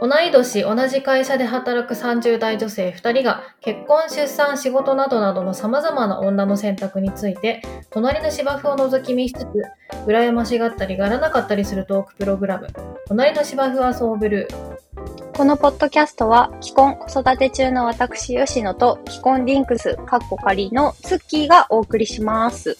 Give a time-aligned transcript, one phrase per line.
[0.00, 7.60] 同い年同じ会社で働く30代女性2人が結婚出産仕事などなどのさまざまな女の選択について
[7.90, 9.46] 隣の芝生を覗き見しつつ
[10.06, 12.68] 羨ましがったりがらなかったりするトークプログラム
[13.08, 14.70] 「隣の芝生はそうブルー」
[15.36, 22.76] このポッドキャストは、既婚子育て中の私、吉野と、既婚リンクス、カッコ仮のツッキーがお送りします。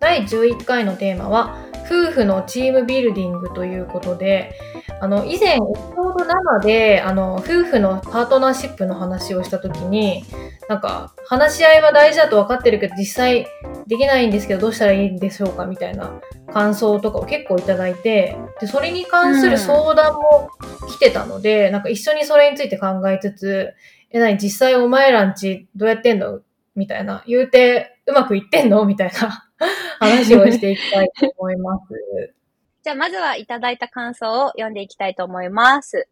[0.00, 1.54] 第11回のテーマは
[1.84, 4.54] 夫婦のチームビルディングということで
[5.00, 5.60] あの以前エピ
[5.94, 6.24] ソード
[6.58, 10.24] 7であの夫婦のパートナーシップの話をした時に
[10.68, 13.46] なんか話し合いは大事だと分かってるけど実際
[13.86, 16.20] できないんですけどどうしたらいいんでしょうかみたいな
[16.52, 20.50] 感想とかを結構いただいてでそれに関する相談も
[20.88, 23.74] 来てたので、なんか一緒にそれについて考えつつ
[24.10, 26.40] え何実際お前らんちどうやってんの？
[26.74, 27.24] みたいな。
[27.26, 28.84] 言うてうまくいってんの？
[28.84, 29.50] みたいな
[30.00, 32.34] 話をしていきたいと思います。
[32.82, 36.08] じゃあ、まずはいただいた感想を読んでいきたいと思います。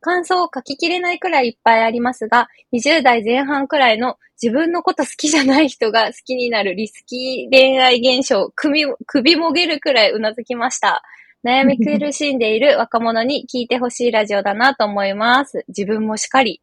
[0.00, 11.02] 感想を書ききれないくらいいっぱいありますが、20代前半くらいの自分のこと好きじゃない人が好きになるリスキー恋愛現象、首首もげるくらいうなずきました。
[11.44, 15.64] 悩み苦しんでいる若者に聞いてほしいラジオだなと思います。
[15.68, 16.62] 自分もしかり。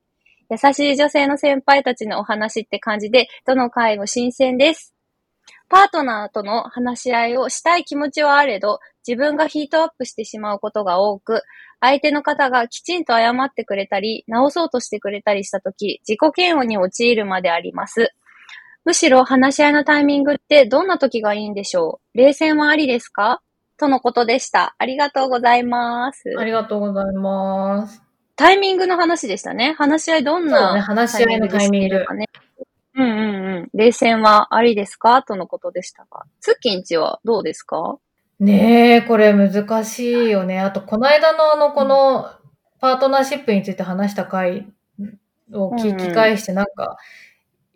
[0.50, 4.96] 優しい女性の先輩たちのお話って感じで、どの回も新鮮です。
[5.70, 11.44] パートナーとの話し合いをしたい気持ちはあれど、自分がヒートアップしてしまうことが多く、
[11.80, 18.12] 相手の方がきちんと謝ってくれたり、直そうとしてくれたりしたとき、自己嫌悪に陥るまであります。
[18.84, 22.18] むしろ話し合いのタイミングってどんな時がいいんでしょう？
[22.18, 23.42] 冷戦はありですか？
[23.78, 24.76] とのことでした。
[24.80, 26.34] ありがとうございます。
[26.38, 28.02] ありがとうございます。
[28.36, 29.76] タイミングの話でしたね。
[29.78, 32.06] 話し合いどんそうねな話し合いのタイミング
[33.04, 33.70] うんうんうん。
[33.74, 35.24] 冷戦はありですか？
[35.24, 36.24] とのことでしたが。
[36.42, 37.98] ツッキンチはどうですか？
[38.40, 40.60] ねえ、これ難しいよね。
[40.60, 42.30] あと、この間のあの、この
[42.80, 44.68] パートナーシップについて話した回
[45.52, 46.98] を聞き返して、なんか、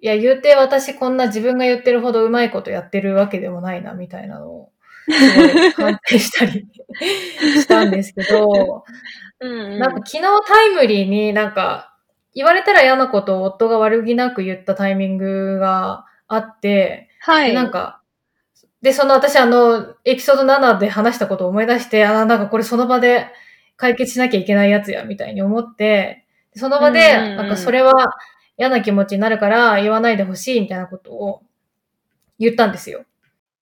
[0.02, 4.72] いや、言うて私こんな自分が言ってるほどうまいことやってるわけでもないな、みたいなのを、
[5.10, 5.12] す
[5.82, 6.66] ごい反省したり
[7.62, 8.86] したんですけど、
[9.42, 11.93] うん、なんか昨日タイムリーになんか、
[12.36, 17.50] 言われたら嫌なことを夫が悪気なく言ったタイミングがあって、はい。
[17.50, 18.02] でなんか、
[18.82, 23.28] で、その私あの、エピソード7で話したことを思い出して、あ、なんかこれその場で
[23.78, 27.94] 解決しなきゃいけないやつや、みたいに思って、その場で、なんかそれは
[28.58, 31.44] 嫌な気持ちになるから言わないでほしい、みたいなことを
[32.40, 33.06] 言ったんですよ。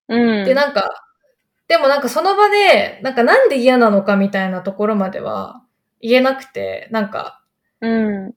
[0.08, 0.46] うん。
[0.46, 0.90] で、なんか、
[1.68, 5.62] でもなんかその場で、なんかなんで嫌なのかみたいなところまでは
[6.02, 7.42] 言えなくて、なんか、
[7.80, 8.34] うん。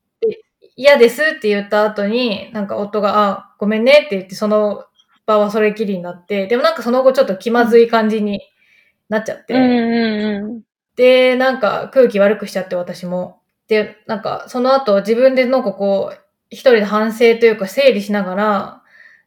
[0.77, 4.85] 嫌ですって言った後に、なんか夫が、あ、ごめんねって言って、その
[5.27, 8.41] 場はそれきりになって、でもなんかその後ちょっと気まずい感じに
[9.09, 10.63] なっちゃって、うんうんうん。
[10.97, 13.41] で、なんか空気悪くしちゃって私も。
[13.69, 16.19] で、なんかその後自分でなんかこう、
[16.51, 18.83] 一人で反省というか整理しながら、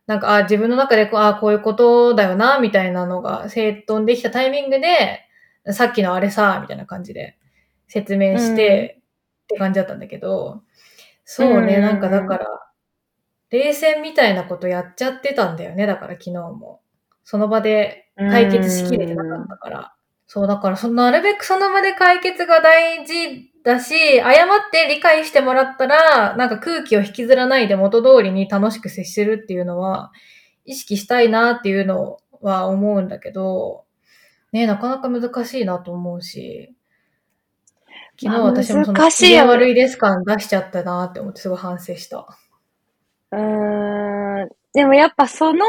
[0.07, 5.25] なんか、あ、自分の中でこう、あ、こういうことだよな、みたいなのが整頓できたタイミングで、
[5.73, 7.37] さっきのあれさ、みたいな感じで
[7.87, 9.01] 説明して、
[9.43, 10.61] って感じだったんだけど、
[11.29, 12.47] そうね、うんなんかだから、
[13.49, 16.79] 冷戦みたいなことやっちゃってたんだよね、だから昨日も。
[17.25, 19.93] その場で解決しきれてなかったから。
[20.25, 30.13] そう、だからそのなるべくその場で解決が大事だし、謝って理解してもらったら、なんか空気を引きずらないで元通りに楽しく接するっていうのは、
[30.63, 33.83] 意識したいなっていうのは思うんだけど、
[34.53, 36.73] ね、なかなか難しいなと思うし、
[38.19, 42.25] 昨日まあ私もその難しい悪いです感出しちゃったなって思ってすごい反省した。
[43.31, 44.49] うーん。
[44.73, 45.65] でもやっぱその、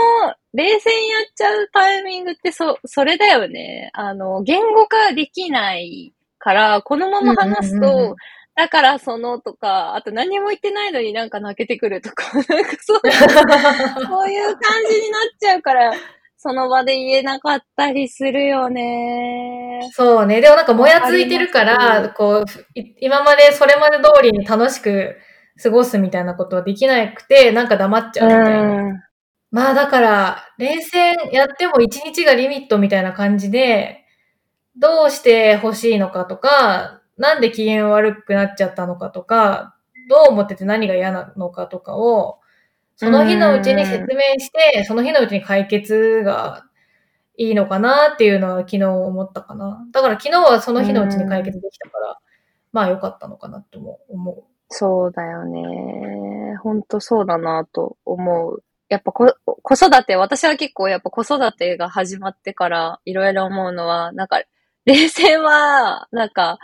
[0.55, 3.91] 冷戦やっちゃうタイミングってそ、それだよね。
[3.95, 8.17] あの、言語化できないから、このまま話すうんうんうんうんと、
[8.55, 15.93] だからそのとか、あと何も言ってないのになんか泣けてくるとか、 なんかそう、 そういう感じになっちゃうから、
[16.41, 19.81] その場で言えなかったりするよね。
[19.93, 20.41] そうね。
[20.41, 25.17] でもなんかもやついてるから、こう、い今までそれまで通りに楽しく
[25.61, 28.61] 過ごすみたいなことはできなくて、なんか黙っちゃうみたいな。
[28.61, 29.03] うん。
[29.51, 34.05] まあだから、連戦やっても1日がリミットみたいな感じで、
[34.77, 39.75] どうして欲しいのかとか、なんで機嫌悪くなっちゃったのかとか、
[40.09, 42.39] どう思ってて何が嫌なのかとかを、
[43.01, 46.65] その日のうちに説明して、その日のうちに解決が
[47.37, 49.87] いいのかなっていうのは昨日思ったかな。
[49.93, 52.19] だから昨日はその日のうちに解決できたから、
[52.73, 54.43] まあ良かったのかなとも思う。
[54.69, 56.57] そうだよね。
[56.61, 58.65] ほんとそうだなと思う。
[58.89, 64.43] やっぱこ子育て、私は結構やっぱ子育てが始まってからいろいろ思うのは、なんか、
[64.87, 66.59] 冷戦は、なんか、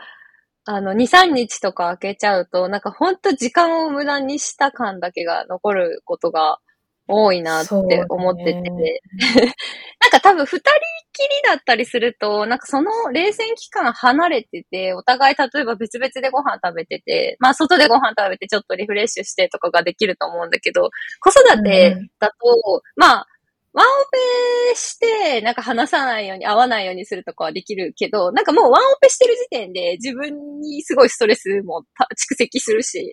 [0.65, 6.59] あの、2、3日とか開けちゃうと、なんかほんと時間を無駄にした感だけが残ることが
[7.07, 8.53] 多いなって思ってて。
[8.53, 9.01] ね、
[10.01, 10.71] なんか多分二人
[11.15, 20.91] きりだったりすると、なんかその冷戦期間離れてて、お互い例えば別々でご飯食べてて、まあ外でご飯食べてちょっとリフレッシュしてとかができると思うんだけど、
[21.21, 22.35] 子育てだと、
[22.75, 23.27] うん、まあ、
[23.75, 23.89] ワンオ
[24.71, 31.85] ペして、なんか話さないように、合わないようにするとかはできるけど、なんかもうワンオペしてる時点で自分にすごいストレスも
[32.31, 33.13] 蓄積するし、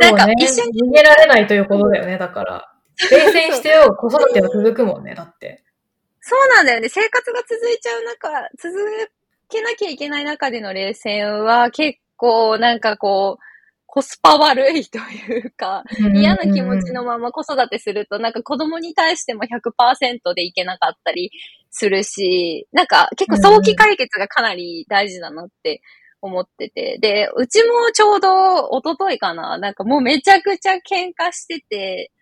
[0.00, 0.82] なんか、なんか一緒に。
[0.82, 2.72] 逃げられないということだよね、だから。
[3.10, 5.62] 冷戦してよ、子育ては続くもんね、だって。
[6.20, 6.88] そうなんだよね。
[6.88, 8.28] 生活が続いちゃう中、
[8.60, 8.74] 続
[9.48, 13.47] けなきゃいけない中での冷戦は結構なんかこう、
[13.98, 15.82] コスパ悪いというか、
[16.14, 21.32] 嫌な気持ちのまま子育てすると、なんか子供に対しても100%でいけなかったり
[21.72, 25.82] するし、なんか結構早期解決がかなり大事だなって
[26.22, 26.98] 思ってて。
[27.00, 32.12] で、うちもちょうど一昨日かな、なんかもうめちゃくちゃ喧嘩してて、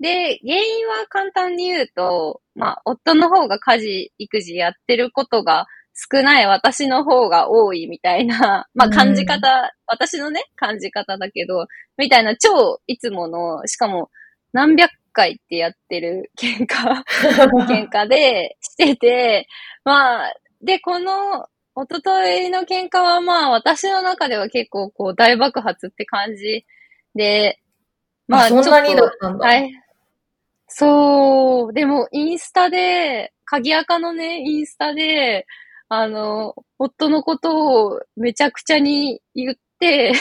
[0.00, 11.66] で、原因は簡単に言うと、まあ、夫の方が家事、育児やってることが少ない私の方が多いみたいな、 まあ感じ方、うん、私のね、感じ方だけど、
[11.96, 14.10] みたいな超いつもの、しかも
[14.52, 17.02] 何百回ってやってる喧嘩、
[17.68, 19.46] 喧嘩でしてて、
[19.84, 26.66] まあ、で、この、おとといの喧嘩はまあ私の中では結構こう大爆発って感じ
[27.14, 27.60] で、
[28.28, 29.46] まあそんなにだったんだ。
[29.46, 29.72] はい。
[30.68, 35.46] そう、でもインスタで、鍵垢のね、インスタで、
[35.94, 40.14] あの、夫のことをめちゃくちゃに言って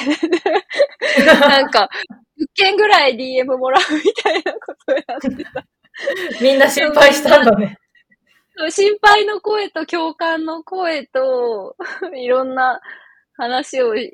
[1.40, 1.90] なんか、
[2.36, 5.66] 一件ぐらい DM もらうみたいなことをやってた。
[6.42, 7.78] みんな心配したんだね。
[8.70, 11.78] 心配の声と共感の声と、
[12.18, 12.82] いろんな
[13.38, 14.12] 話をい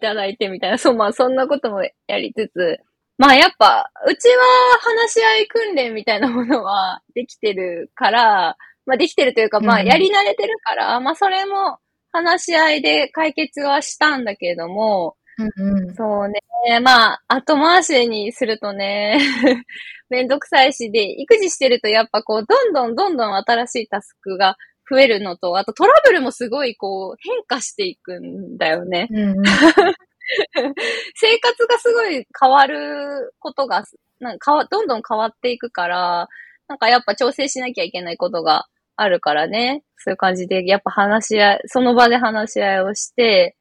[0.00, 2.78] ただいてみたいな、そう、まあそんなこともやりつつ、
[3.16, 4.44] まあやっぱ、うちは
[4.80, 11.78] 話し合い訓練みたいなものはできてるから、まあできてるというか、まあやり慣れてるから、うん、まあそれも
[12.12, 16.42] 話し合いで解決はしたんだけれども、うんうん、そうね。
[16.80, 19.18] まあ、後回しにするとね、
[20.10, 24.56] めんどくさいしで、育児してるとやっぱこう、どんどんどんどん新しいタスクが
[24.88, 29.08] 増えるのと、あとトラブルもすごいこう、変化していくんだよね。
[29.10, 29.42] うんうん、
[31.16, 33.84] 生活がすごい変わることが、
[34.20, 36.28] なんかどんどん変わっていくから、
[36.68, 38.66] なんかやっぱ調整しなきゃいけないことが
[38.96, 39.84] あるからね。
[39.96, 43.56] そういう感じで、やっぱ話し合い、その場で話し合いをして、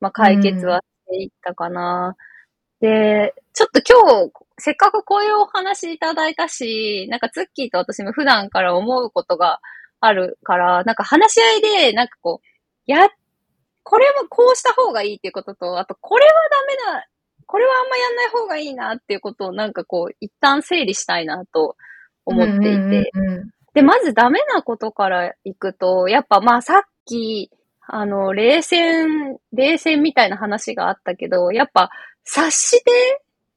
[0.00, 2.16] まあ解決はしていったかな。
[2.80, 9.60] うん、で、ちょっと今日、せっかくこういうお話いただいたし、なんかツッキーと私も普段から思うことが
[10.00, 12.46] あるから、なんか話し合いで、なんかこう、
[12.86, 13.08] や、
[13.82, 16.32] これはこうした方がいいっていうことと、あとこれは
[16.86, 17.08] ダメだ、
[17.46, 21.76] これはあんまやんない方がいいなっていうことをなんかこう、一旦整理したいなと
[22.26, 27.50] 思っていて、うんうんうんうんで、まずダメなことからいくと、やっぱまあさっき、
[27.86, 31.90] あの、冷戦、冷戦みたいな話があったけど、やっぱ
[32.24, 32.90] 察して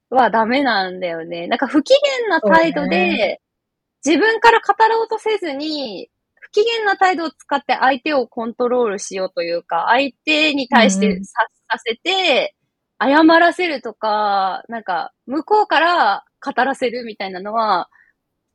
[0.10, 1.48] はダメなんだよね。
[1.48, 3.42] なんか不機嫌な態度で、
[4.06, 6.10] 自分から語ろうとせずに、
[6.40, 11.26] 不機嫌な態度を使って相手をコントロールしようというか、相手に対して察
[11.70, 12.56] させて、
[13.00, 17.90] 謝らせるとか、なんか、向こうから語らせるみたいなのは、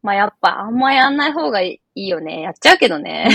[0.03, 2.43] まあやっぱあんまやんない方がいいよね。
[2.43, 3.29] やっちゃうけどね。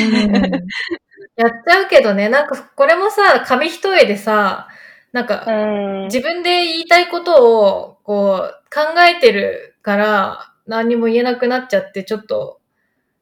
[1.36, 2.30] やっちゃうけどね。
[2.30, 4.68] なんかこれもさ、紙一重でさ、
[5.14, 5.46] なんか、
[6.06, 12.60] 自分で言いたいことをこう考えてるから何も言えなくなっちゃって、ちょっと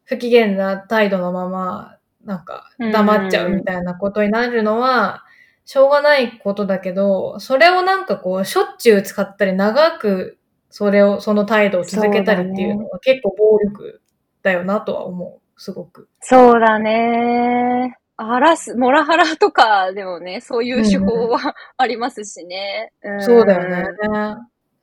[0.05, 5.23] 不機嫌な態度のまま、なんか黙っちゃうみたいなことになるのは、
[5.65, 10.37] しょうがないことだけど、それをなんかこう、しょっちゅう使ったり長く
[10.77, 14.01] それを、その態度を続けたりっていうのは結構暴力
[14.43, 15.39] だよなとは思う。
[15.55, 16.09] すごく。
[16.19, 17.97] そうだね。
[18.17, 22.91] あらす、モラハラとかでもね、そういう手法はありますしね。
[23.01, 23.85] うん、そうだよね。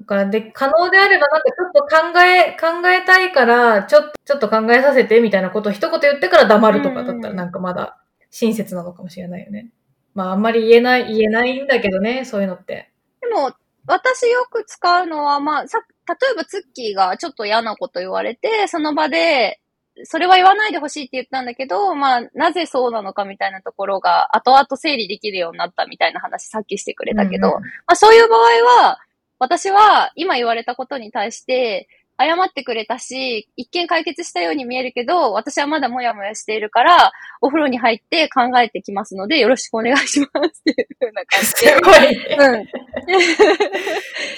[0.01, 7.99] だからで、可能であればなんかちょっと考え、考えたいから、ちょっと、ちょっと考えさせてみたいなことを一言言ってから黙るとかだったらなんかまだ
[8.31, 9.71] 親切なのかもしれないよね。
[10.15, 12.91] まああんまり言えない、言えないんだけどね、そういうのって。
[13.21, 13.53] でも、
[13.87, 19.61] 私よく使うのは、まあ、さ、例えばツッキーがちょっと嫌なこと言われて、その場で、
[20.05, 28.41] それは言わないでほしいって言ったんだけど、まあ、なぜそうなのかみたいなところが、後々整理できるようになったみたいな話さっきしてくれたけど、うんうん、まあそういう場合
[28.85, 28.99] は、
[29.39, 31.89] 私は今言われたことに対して、
[32.25, 41.69] 謝ってくれたし、一見解決したように見えるけど、私はまだもやもやしているから、お風呂に入って考えてきますので、よろしくお願いしますっていう風な感じで。
[41.69, 42.37] すごい。
[42.37, 42.67] うん。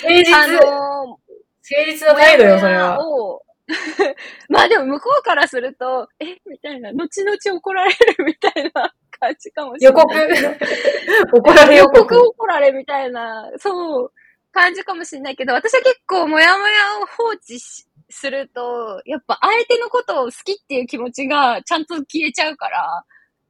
[0.03, 0.35] 誠実。
[0.35, 1.19] あのー、誠
[1.87, 2.99] 実な態度よ、それは。
[4.51, 10.05] まあでも向こうからすると、えみたいな、後々怒られるみたいな感じかもしれない。
[10.05, 10.09] 予
[11.33, 11.99] 告 怒られ予告。
[11.99, 14.13] 予告怒られみたいな、そう、
[14.55, 23.05] 感じかもしれないけど、私は結構もやもやを放置すると、やっぱ相手のことを好きっていう気持ちがちゃんと消えちゃうから、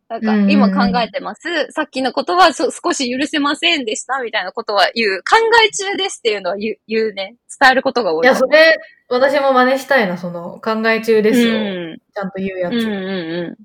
[0.08, 1.42] なんか、今考えてます。
[1.70, 5.18] さっきのことは少し許せませんでしたみたいなことは言う。
[5.18, 7.36] 考え中ですっていうのは言う言うね。
[7.58, 8.26] 伝えることが多い。
[8.26, 11.54] いや、それ、私も真似したいな、その、考え中ですよ。
[11.54, 12.74] うん、ちゃんと言うやつ。
[12.74, 13.64] うんうんうん。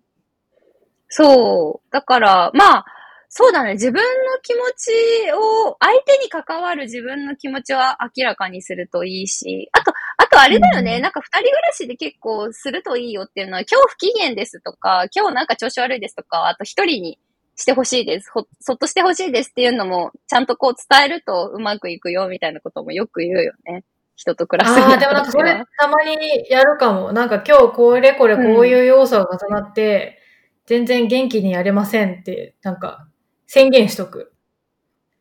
[1.10, 1.88] そう。
[1.91, 2.86] だから、まあ、
[3.31, 3.74] そうだね。
[3.74, 4.05] 自分の
[4.41, 10.95] 気持ちを、相手に関わる自分の気持ちは明らかにするといいし、あと、あとあれだよね。
[10.95, 17.19] うん、なんか二人暮らしで結構するといいよっていうのは、今日不機嫌ですとか、今日なんか調子悪いですとか、あと一人に
[17.55, 18.31] してほしいです。
[18.31, 23.83] ほ、そっとしてほしいですっていうのも、ちゃんとこう伝えるとうまくいくよみたいなこともよく言うよね。
[24.15, 24.79] 人と暮らす。
[24.81, 27.13] ああ、でもなんかそれたまにやるかも。
[27.13, 30.17] なんか今日これこれこういう要素が重なって、
[30.62, 33.07] うん、全然元気にやれませんって、なんか
[33.51, 34.31] 宣言しとく。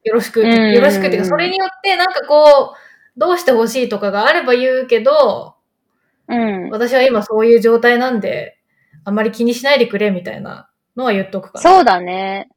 [0.04, 2.75] よろしく、よろしくっていうか、それによってなんかこ
[3.16, 5.54] う、どうしてほしいとかがあれば言うけど、
[6.28, 6.68] うん。
[6.68, 8.58] 私は今そういう状態なんで、
[9.04, 11.70] あんまり気にしないでくれみたいなのは言っとくから。
[11.70, 12.50] そうだね。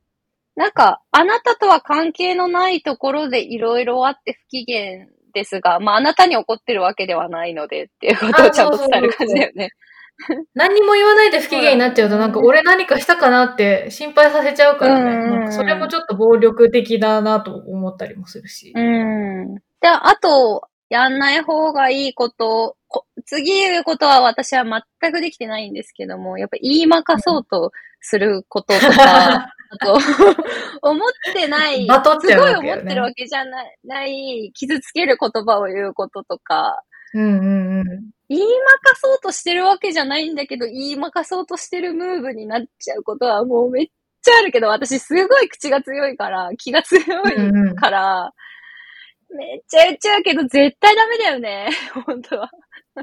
[0.57, 9.71] なんか、あなたとは関係のないところでいろいろあって不機嫌ですが、まあ、あなたに怒ってるわけではないのでっていうことをちゃんと伝える感じだよね。
[10.53, 15.15] 何にも言わないで不機嫌になっちゃうと、なんか俺何かしたかなって心配させちゃうからね。
[15.15, 18.73] なんかそれもちょっと暴力的だなと思ったりもするし。
[18.75, 19.55] うん。
[19.55, 24.65] で、あと、やんない方がいいこと、こ次言うことは私は
[24.99, 29.97] 全くできてないんですけども、やっぱ言いまかそうとすることとか、 あと、
[30.81, 36.83] 思ってない、すごい思ってるわけじゃない、ない傷つける言葉を言うこととか、
[37.13, 37.85] うんうんうん。
[38.29, 38.47] 言いま
[38.79, 43.87] かそうとしてるわけじゃないんだけど、言いまかそうとしてるムーブになっちゃうことはもうめっ
[44.21, 48.31] ちゃあるけど、私すごい口が強いから、気が強いから、
[49.29, 51.69] うんうん、めっちゃ言っちゃうけど、絶対ダメだよね。
[52.05, 52.49] 本当は。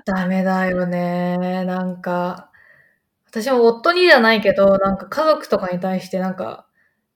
[0.04, 1.64] ダメだよね。
[1.64, 2.50] なんか、
[3.26, 6.66] 私も夫にじゃないけど、なんか家族とかに対してなんか、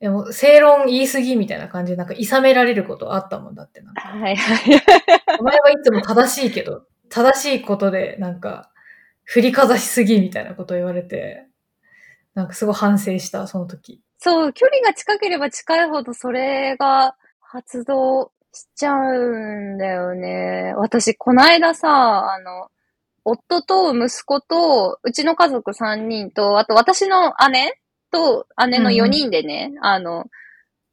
[0.00, 4.82] でも正論言い過ぎみたいな感じで、なんか、諌められることあったもんだってなはいはい。
[5.40, 8.70] お前はいつも正しいけど、正しいことで、なんか、
[9.24, 11.46] 振りかざしすぎみたいなことを言われて、
[12.34, 14.02] なんかすごい反省した、その時。
[14.18, 20.74] そう、距離が近ければ近いほどそれが発動しちゃうんだよね。
[20.76, 22.68] 私、こないださ、あの、
[23.24, 27.74] 夫と息子と、うちの家族3人と、あと私の姉
[28.10, 30.26] と姉の4人でね、うん、あの、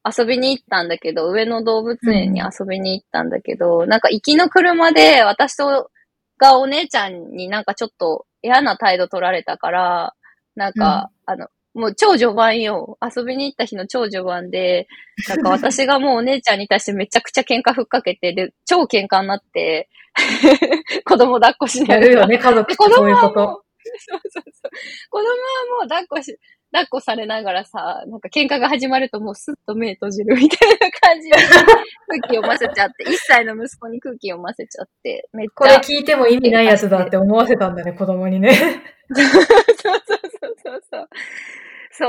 [0.04, 5.90] 遊びに行ったんだけど、上野動物園に遊びに行ったんだけど、うん、なんか行きの車で私と
[6.38, 10.14] がお姉ちゃんになんかちょっと嫌な態度取られたから、
[10.56, 12.98] なんか、うん、あの、もう超序盤よ。
[13.00, 14.88] 遊びに行った日の超序盤で、
[15.28, 19.88] なんか私がもうお姉ちゃんに対してめちゃくちゃ喧嘩ふっかけて、で、超喧嘩になって、
[21.04, 23.64] 子供抱っこしないやるよね、家族ってそういうこと。
[23.82, 24.70] そうそうそう。
[25.10, 25.34] 子供は
[25.80, 26.36] もう抱っこし、
[26.72, 31.36] 抱っこされながらさ、なんか喧嘩が始まるともうスッと目閉じるみたいな感じで
[32.08, 35.52] 空気読ませちゃって、1歳の息子に空気読ませちゃって、めっちゃ。
[35.54, 38.54] これ聞いても意味ないやつだって思わせたんだね、子供にね。
[39.12, 39.42] そうそう
[40.62, 41.08] そうそう。
[41.92, 42.06] そ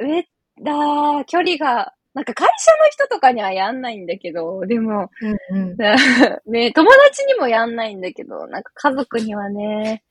[0.00, 0.24] う、めっ
[0.62, 5.10] だ、距離が、なんか会社の人とかにはやんないんだけど、でも、
[5.50, 5.76] うんうん、
[6.46, 10.04] ね、友達にもやんないんだけど、なんか家族にはね、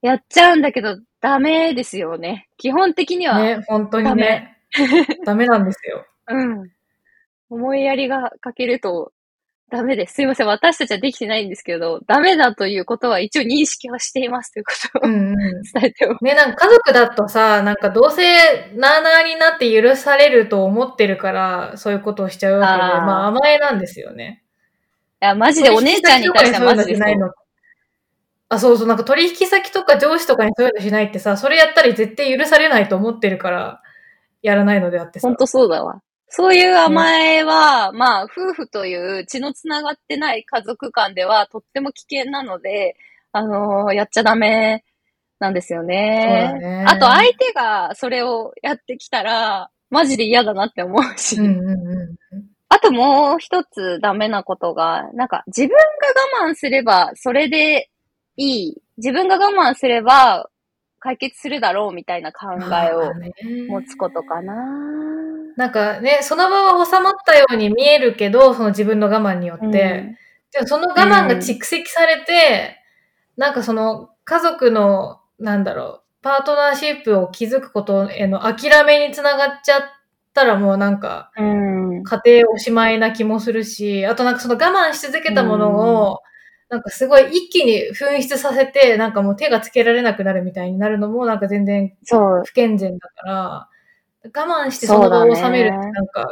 [0.00, 2.48] やっちゃうんだけど、ダメですよね。
[2.58, 3.40] 基本的には。
[3.40, 4.58] ね、本当にね。
[5.24, 6.04] ダメなんですよ。
[6.28, 6.70] うん。
[7.48, 9.10] 思いやりがかけると
[9.70, 10.16] ダメです。
[10.16, 10.46] すいません。
[10.46, 16.22] 私たちはできてないんですけど、ダメだということは一応認識はしていますということを、うん、伝えておく。
[16.22, 18.22] ね、なんか家族だとさ、なんかどうせ
[18.74, 24.42] なーなーになって許されると思ってるから、そういうことをしちゃうわけで、あまあ甘えなんですよね。
[25.22, 27.00] いや、マジでお姉ちゃんに対してはマジで。
[28.48, 33.82] あ、そうそう、なんか取引先とか上司とかにそういうのしないってさ、それやったら絶対許されないと思ってるから、
[34.42, 35.28] やらないのであってさ。
[35.28, 36.02] ほんとそうだわ。
[36.28, 42.96] そういう甘えは、ね、まあ、夫婦という血のつながってない家族間ではとっても危険なので、
[43.32, 44.84] あのー、やっちゃダメ
[45.38, 46.58] なんですよね。
[46.60, 51.36] ねあと、相手がそれをやってきたら、マジで嫌だなって思うし。
[51.36, 52.16] うんうんうん
[52.70, 55.76] あともう一つダメなことが、なんか自分が
[56.42, 57.88] 我慢すればそれで
[58.36, 60.48] いい、自分が我慢すれば
[60.98, 63.12] 解決するだろうみたいな考えを
[63.68, 64.54] 持つことかな。
[65.56, 72.78] なんかね、その場は収まったように見えるけど、その自分の我慢によって、うん、でもその我慢が蓄積されて、
[73.36, 79.82] うん、なんかその家族の、なんだろう、パートナーシップを築くことへの諦めにつながっちゃっ
[80.32, 86.20] たらもうなんか、家庭おしまいな気もするし、あとなんかその我慢し続けたものを、
[86.68, 93.68] なんかすごい一気に紛失させて、なんかもう手がつけられなくなるみたいになるのもなんか全然不健全だから、
[94.24, 96.26] 我慢してその場を収めるってなんか、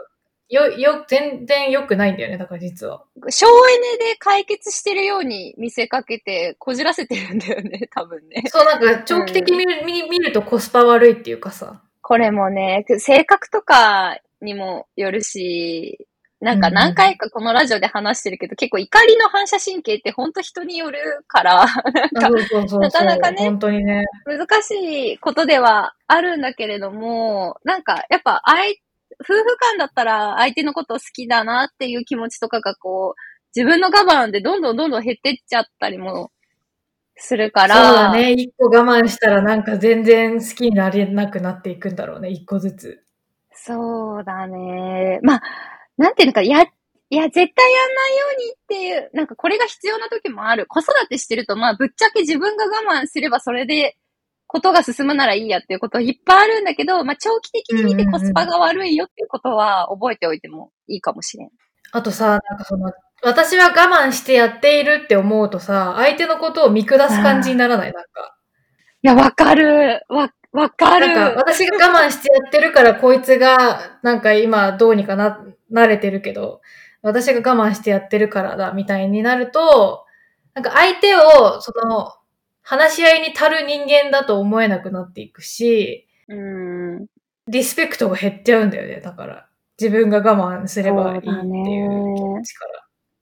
[0.53, 3.05] よ、よ、全然良くないんだよね、だから実は。
[3.31, 8.45] 省エネで解決してるように見せかけて、こじらせてるんだよね、 多分ね。
[8.49, 11.83] そう、なんか長期的に見るうん、見るとコスパ悪いっていうかさ。
[12.03, 16.07] これもね、性格とかにもよるし、
[16.42, 21.66] なんか何回かこのラジオで話してるけど、うん、結構怒りの反射神経って本当人によるから、
[22.12, 28.82] なかなかね、本当にね、難しいことではあるんだけれども、なんかやっぱ愛、
[29.20, 33.20] 夫婦間だったら相手のことを好きだなっていう気持ちとかがこう、
[33.54, 36.32] 自分の我慢でどんどんどんどん減ってっちゃったりも
[37.14, 37.76] するから。
[37.76, 38.32] そうだね。
[38.32, 42.30] 一個我慢したらなんか全然好きになれなくなっていくんだろうね。
[42.30, 43.04] 一個ずつ。
[43.52, 45.20] そうだね。
[45.22, 45.42] まあ、
[45.96, 50.66] なんていうのか、や、いや、絶対やんないようにっていう、なんかこれが必要な時もある。
[50.66, 53.96] 子育てしてると、まあ、ぶっちゃけ自分が我慢すればそれで、
[54.46, 61.49] ことが進むならいいやっていうこといっぱいあるんだけど、まあ、長期的に見てコスパが悪いよっていうことは覚えておいてもいいかもしれん。
[61.92, 67.92] あとさ、なんかその、私は我慢してやっているって思うとさ、相手のことを見下す感じにならない？
[67.94, 68.37] なんか。
[69.02, 70.02] いや、わかる。
[70.11, 71.09] わ、わかる。
[71.09, 76.61] なんか、私が我慢してやってるから、こいつが、なんか今、どうにかな、慣れてるけど、
[77.00, 80.04] 私が我慢してやってるからだ、みたいになると、
[80.54, 82.12] なんか相手を、その、
[82.62, 87.06] 話し合いに足る人間だと思えなくなっていくし、うん。
[87.49, 89.49] リスペクトが減っちゃうんだよね、だから。
[89.80, 92.54] 自分が我慢すればいいっていう気持ち。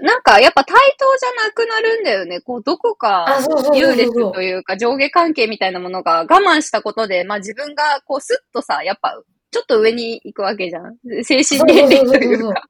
[0.02, 2.40] なんか、やっぱ対等じゃなくなるんだよね。
[2.40, 3.26] こう、どこか、
[3.74, 10.96] 優劣というか、上下関係みたいなものが我慢したことで、まあ自分が、こう、スッとさ、やっぱ、ちょっと上に行くわけじゃん。
[11.24, 12.62] 精神年齢というか。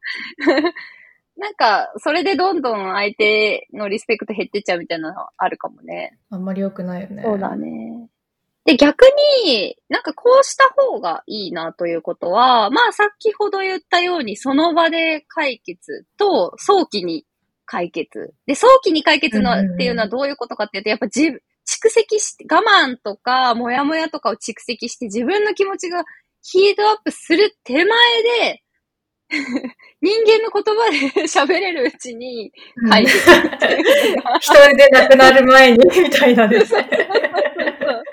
[1.37, 6.19] なんか、それでどんどん相手のリスペクト減ってっちゃうみたいなのあるかもね。
[6.31, 7.23] あんまり良くないよね。
[7.25, 8.09] そうだね。
[8.65, 9.03] で、逆
[9.45, 17.25] に、なんかこうした方がいいなということは、まあ先ほど言ったように、その場で解決と早期に
[17.65, 18.35] 解決。
[18.47, 26.05] で、早期に解決のっていうのはどういうことかっていうと、やっぱ自蓄積して、我慢とか、もやもやとかを蓄積して自分の気持ちが
[26.43, 28.63] ヒートアップする手前で、
[30.03, 32.53] 人間の言葉で 喋れるうちに
[32.89, 33.19] 解決。
[34.41, 36.89] 一 人で亡くなる前に、みたいなですね。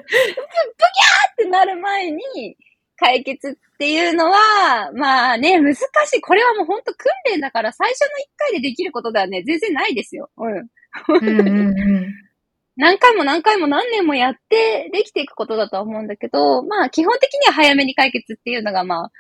[0.08, 2.58] ャーってなる前に
[2.98, 5.80] 解決っていうのは、まあね、難し
[6.18, 6.22] い。
[6.22, 10.30] これはもう本当訓練だから最初の一回でできることではね、全然ないですよ。
[10.38, 10.54] うん。
[10.54, 12.14] うんうんうん
[12.80, 19.12] 何回も何回も何年もやってできていくことだとは思うんだけど、まあ基本的には早めに解決っていうのがまあ、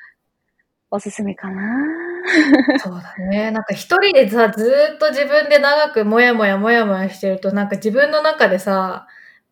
[0.91, 1.63] おすすめかな。
[2.79, 3.51] そうだね。
[3.51, 9.07] なんか一人でさ、ずっと自分で長くもやもやもやもやしてると、なんか自分の中でさ、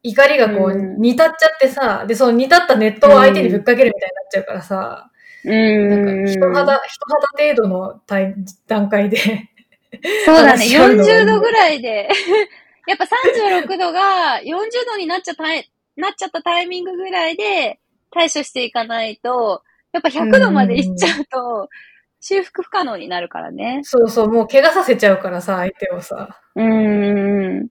[0.08, 5.10] 怒りがこう、煮立っちゃってさ、で、その煮立ったネットを相手にぶっかけるみたいになっちゃうからさ、
[5.44, 5.90] うん。
[5.90, 8.02] なんか人肌、人肌程度の
[8.68, 9.18] 段階で
[10.26, 10.66] そうだね。
[10.66, 12.10] 40度ぐらいで
[12.88, 17.80] やっぱ36度が40度になっちゃった、なっちゃったタイミングぐらいで
[18.12, 21.70] 対処していかないと、やっぱ100度までいっちゃうと、
[22.20, 23.82] 修復不可能になるからね。
[23.84, 26.42] そうそう、もう怪我させちゃうからさ、相手をさ。
[26.56, 27.68] うーん。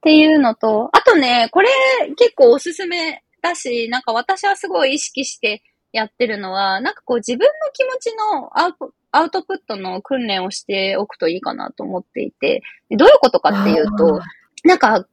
[0.00, 1.68] っていうのと、あとね、これ
[2.16, 14.20] 結構おすすめだし、なんか私はすごい意識してやってるのは、なんかこう自分の気持ちのアウトアウトプットの訓練をしておくといいかなと思っていて、どういうことかっていうと、
[14.64, 15.04] なんか、喧嘩の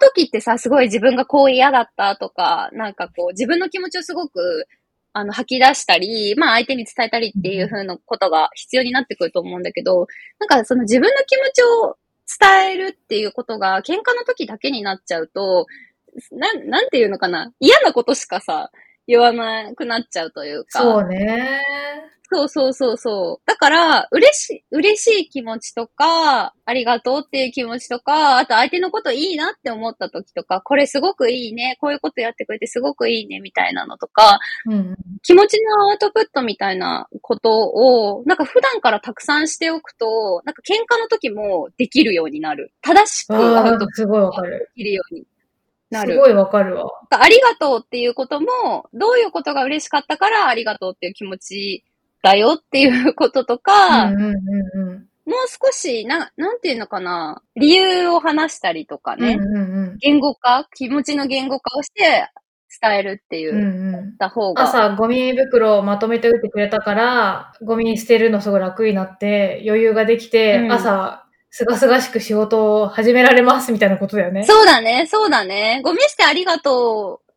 [0.00, 4.66] 時ってさ、すごい自分がこう嫌だったとか、なんかこう、自分の気持ちをすごく、
[5.14, 10.06] あの、吐き出したり、まあ相手に伝えたりっていう風なことが必要になってくると思うんだけど、
[10.38, 11.96] なんかその自分の気持ちを
[12.40, 15.66] 伝えるっていうことが喧嘩の時だけになっちゃうと、
[16.32, 18.70] なん、なんていうのかな嫌なことしかさ、
[19.06, 20.80] 言わなくなっちゃうというか。
[20.80, 21.60] そうね。
[22.30, 23.46] そうそうそうそう。
[23.46, 34.96] だから、嬉しい、嬉しい気持ちとか、ありがとうっていう気持ちとか、あと相手のこといいなって思った時とか、これすごくいいね、こういうことやってくれてすごくいいね、みたいなのとか、うんうん。
[35.22, 42.72] 気持ちのアウトプットみたいなことを、なんか普段からたくさんしておくと、なんか喧嘩の時もできるようになる。
[42.82, 44.06] 正しくアウトプッ。
[44.06, 45.24] トできるように
[45.90, 46.12] なる。
[46.12, 46.90] すごいわかるわ。
[47.10, 51.84] ありがとうっていうことも、どういうことが嬉しかったからありがとうっていう気持ち
[52.22, 55.08] だよっていうこととか、うんうんうんうん。
[55.26, 59.96] もう少し、な、なんていうのかな、理由を話したりとかね、うんうんうん。
[59.98, 62.30] 言語化、気持ちの言語化をして
[62.80, 64.16] 伝えるっていうう、んうん。
[64.16, 64.62] た方が。
[64.62, 74.44] 朝、ゴミ袋をまとめておいてくれたから、ゴミ捨てるのすごい楽になって、余裕ができて、うん朝、すがすがしく仕事を始められますみたいなことだよね。
[74.44, 75.80] そうだね、そうだね。
[75.82, 77.27] ゴミ捨てありがとう。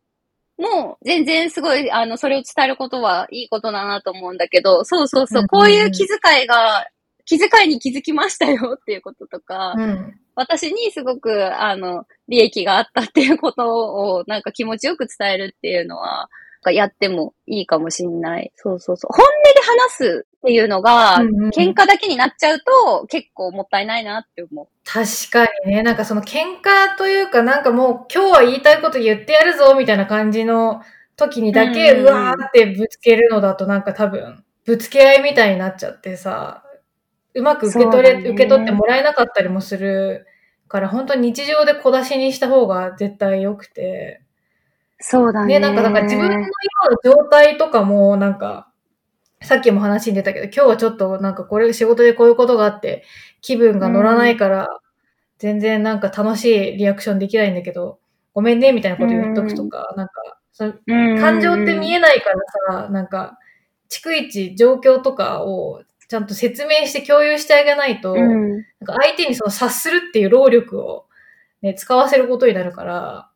[0.62, 6.86] もう、全然すごい、あの、それを伝えることはいいことだなと思うんだけど、そうそうそう、うんうんうんこういう気遣いが、
[7.24, 10.14] 気遣いに気づきましたよっていうこととか、うん。
[10.34, 16.28] 私にすごく、あの、利益があったっていうことを、なんか気持ちよく伝えるっていうのは、
[16.62, 18.52] かやってもいいかもしんない。
[18.56, 19.14] そうそうそう。
[19.14, 24.68] 本音で話すっていうのが、うんうんうん喧嘩だけになっちゃうと、結構もったいないなって思う。
[24.84, 30.82] 確かにね、なんかその喧嘩というか、なんかもう今日は言いたいこと言ってやるぞみたいな感じの
[31.16, 36.64] 時にだけ、うんうんううんわーってぶつけるのだとなんか多分、ぶつけ合いみたいになっちゃってさ、
[37.34, 40.26] うまく受け取れ、ね受け取ってもらえなかったりもする
[40.68, 44.21] から、本当に日常で小出しにした方が絶対良くて。
[45.02, 45.58] そうだね。
[45.58, 46.50] ね、なんか、なんか自分の今の
[47.04, 48.70] 状態とかも、なんか、
[49.42, 53.04] さっきも話に出たけど、今日はちょっとなんかこれ仕事でこういうことがあって、
[53.40, 54.68] 気分が乗らないから、
[55.38, 57.98] 全然なんか楽しいリアクションできないんだけど、
[58.32, 60.12] ごめんね、みたいなこと言っとくとか、なんか、
[60.52, 62.30] そのうん感情って見えないか
[62.70, 63.38] らさ、なんか、
[63.90, 68.52] 逐一状況とかをちゃんと説明して共有してあげないと、うん。
[68.52, 71.06] なんか相手にその察するっていう労力を、
[71.60, 73.28] ね、使わせることになるから、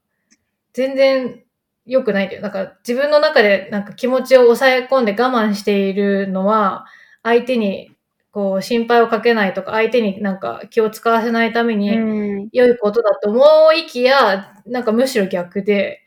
[0.73, 1.43] 全然
[1.87, 2.43] 良くないんだよ。
[2.43, 6.87] なんか自分の中でなんか気持ちを抑え込んで我慢しているのは、
[7.23, 7.93] 相手に
[8.33, 16.03] こう心配をかけないとか、相手になんか気を使わせないためにうん良いことだと思いきや、なんかむしろ逆で、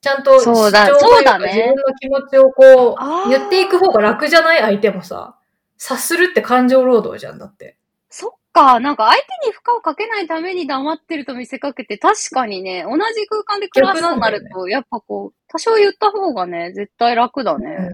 [0.00, 5.36] ちゃんと主そうだ張というかそうだね自分の気持ちをこう言っていく方が楽じゃない相手もさ。
[5.78, 7.76] 察するって感情労働じゃんだって。
[8.08, 17.90] そっか、なんか相手に負荷をかけないために黙ってると見せかけて、確かにね、同じ空間で暮らすとなると、やっぱこう、多少言った方がね、絶対楽だね。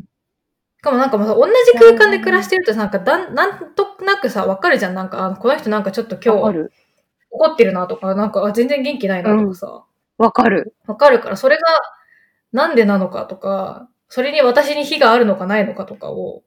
[0.78, 4.94] しかもなんかもうさ同じ空間で暮らしてるとなんかだん、なんとなくさ、わかるじゃん。
[4.94, 6.70] なんか、あのこの人なんかちょっと今日。
[7.32, 9.84] 怒ってるなとか、なんかあ全然元気ないなとかさ、
[10.18, 10.74] わかる。
[10.86, 11.62] わ、かるから、それが
[12.52, 16.42] なんでなのかとか、それに私に非があるのかないのかとかを、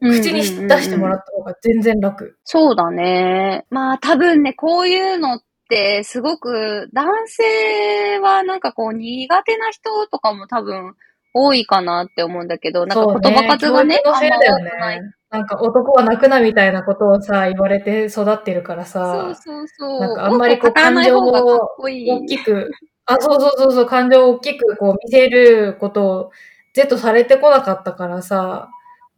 [0.00, 2.38] 口に出してもらった方が全然楽。
[2.44, 3.66] そうだね。
[3.70, 10.94] まあ多分ね、こういうのってすごく男性はなんかこう苦手な人とかも多分
[11.34, 15.02] 多いかなって思うんだけど、なんか言葉数がね、教育のせいだよあんま多くない。
[15.02, 15.14] ね。
[15.30, 20.00] なんか男は泣くなみたいなことをさ、言われて育ってるからそうさ、そうそう。
[20.00, 22.10] なんかあんまりこう多く語らない方がかっこいい。
[22.10, 22.70] 大きく、
[23.06, 26.30] あ、そうそうそうそう、感情を大きくこう見せることを、
[26.72, 28.70] 是とされてこなかったからさ、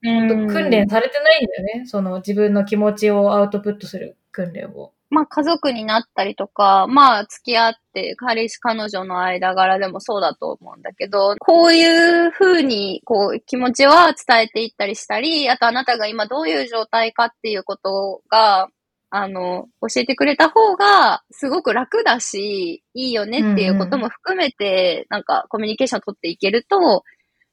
[0.05, 1.87] うん訓練されてないんだよね。
[1.87, 4.93] その自分の気持ちをアウトプットする訓練を。
[5.11, 18.69] まあ家族になったりとか、まあ付き合って彼氏彼女の間柄でもそうだと思うんだけど、こういう風にこう気持ちは伝えていったりしたり、あとあなたが今どういう状態かっていうことが、
[19.15, 27.05] あの、教えてくれた方がすごく楽だし、いいよねっていうことも含めて、なんかコミュニケーションを取っていけると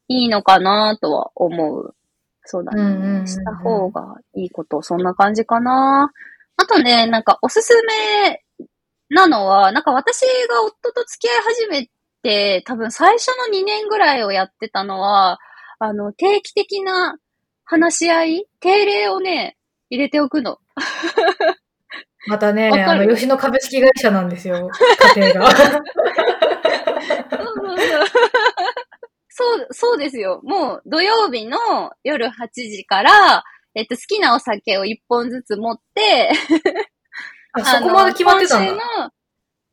[0.07, 1.95] いいのかなとは思う。
[2.51, 2.81] そうだね。
[2.81, 6.11] うんうんうんうんした方がいいこと、そんな感じかな。
[6.57, 8.41] あとね、なんかおすすめ
[9.11, 11.89] なのは、なんか私が夫と付き合い始め
[12.23, 15.37] て、多分最初の2年ぐらいをやってたのは、
[15.77, 17.17] あの、定期的な
[17.65, 18.45] 話し合い？
[18.61, 19.55] 定例をね、
[19.91, 20.57] 入れておくの。
[22.27, 24.69] またね、あの、吉野株式会社なんですよ、
[25.15, 25.51] 家庭が。
[25.55, 25.79] そう、
[27.55, 27.77] そう
[29.99, 30.41] ですよ。
[30.43, 31.57] もう土曜日の
[32.03, 33.43] 夜8時から、
[33.75, 36.31] えっと、好きなお酒を1本ずつ持って、
[37.53, 39.13] あ、 そこまで決まってたんだ。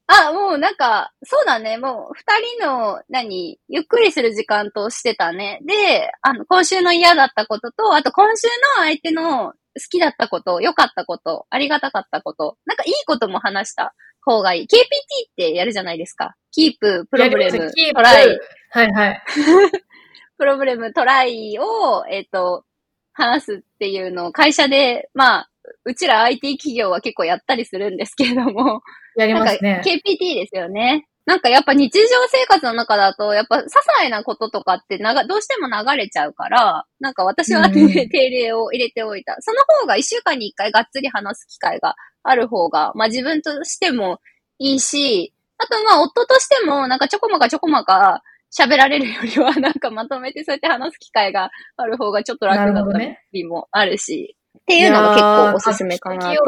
[0.09, 1.79] あ、もうなんか、そうだね。
[1.79, 5.59] もう、二人の、何、ゆっくりする時間としてたね。
[5.65, 8.47] で、あの、今週の嫌だったことと、あと今週
[8.79, 9.55] の相手の好
[9.91, 13.95] きだったこと、良かったこと、ありがたかったこと、なんかいいことも話した
[14.27, 14.67] 方がいい。
[14.67, 16.35] KPT ってやるじゃないですか。
[16.51, 18.39] Keep、Problem、Try、
[18.71, 19.23] はいはい。
[20.37, 22.65] Problem、Try を、えっ、と、
[23.13, 25.51] 話すっていうのを会社で、まあ、
[25.85, 28.83] うちら IT 企業は結構やったりするんですけれども、
[29.17, 29.81] やりますね。
[29.85, 31.07] KPT ですよね。
[31.27, 39.37] なんかやっぱ日常生活の中だと、やっぱ些細なこととかってなが、どうしても流れちゃうから、なんか私は、ね、うん、定例を入れておいた。
[39.41, 44.21] その方が一週間に一回がっつり話す機会がある方が、まあ自分としても
[44.59, 48.23] いいし、あとまあ夫としても、なんかちょこまかちょこまか
[48.57, 52.99] 喋られるよりは、 なんかまとめてそうやって話す機会がある方がちょっと楽だった
[53.33, 56.45] りもあるし、るね、っていうのが結構おすすめかなと。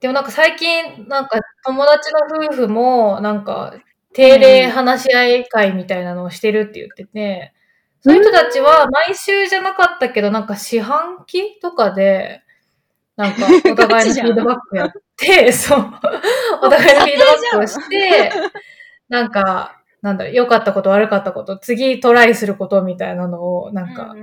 [0.00, 3.74] でもなんか最近、なんか友達の夫婦も、なんか
[4.12, 7.52] 定例話し合い会みたいなのをしてるって言ってて、
[8.04, 12.42] うん、そういう人たちは毎週じゃなかったけど、なんか四半期とかで、
[13.16, 15.78] なんか お互いのフィードバックやって、 そう、
[16.62, 18.32] お互いのフィードバックをして、
[19.08, 24.14] なんか、なんだろ、良かったこと悪かったこと、次トライすることみたいなのをなんか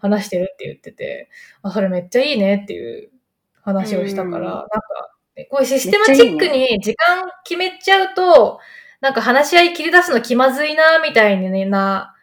[0.00, 1.28] 話してるって言ってて、
[1.62, 3.10] あ、それめっちゃいいねっていう
[3.62, 5.10] 話をしたから、なんか
[5.50, 8.60] こういうシステマチックに時間決めちゃうと、
[9.00, 12.14] なんか話し合い切り出すの気まずいな、みたいにな、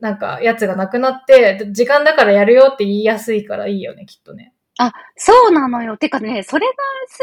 [0.00, 4.52] なんかやつがなくなって、時間だからやるよって言いやすいからいいよね、きっとね。
[4.78, 5.96] あ、そうなのよ。
[5.96, 6.74] てかね、それが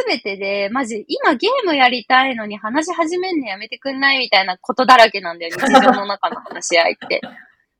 [0.07, 7.21] 全てで、マジ、今ゲームやりたいのに話し始めんのやめてくんないみたいなことだらけなんだよ、日常の中の話し合いって。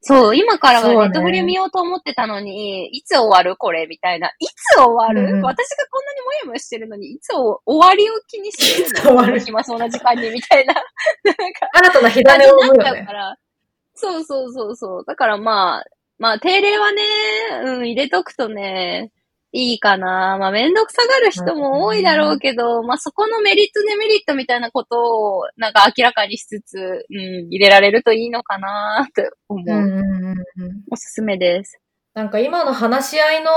[0.06, 4.28] そう、今からはネットフリ見ようと思ってたのに、ね、いつ終わるこれみたいな。
[4.38, 9.02] いつ終わる、うん、私がこんなにもやもやしてるのに、いつ終わりを気にしてるの？
[9.02, 9.40] 終わる？
[9.40, 10.74] 暇そうな時間にみたいな。
[11.24, 13.08] なんか新たな火種を生むよね。
[13.96, 15.06] そうそうそうそう。
[15.06, 15.86] だからまあ、
[16.20, 17.02] まあ定例はね、
[17.64, 19.10] うん、入れとくとね、
[19.56, 20.38] いいかな。
[20.40, 27.18] まあ、めんどくさがる人も多いだろうけど、まあ、そこのメリット、デメリットみたいなことを、なんか明らかにしつつ、うん、
[27.50, 29.72] 入れられるといいのかなって思う。
[29.72, 30.38] うんうんうん、
[30.90, 31.80] おすすめです。
[32.16, 33.52] なんか今の話し合いの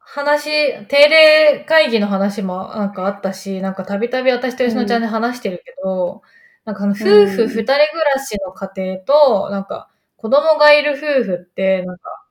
[0.00, 6.20] 話、定例会議の話もなんかあったし、なんかたびたび私と吉野ちゃんで話してるけど、うん、
[6.64, 7.74] なんかあの夫婦二人暮
[8.14, 12.23] らしの家庭と、なんか子供がいる夫婦って、なんか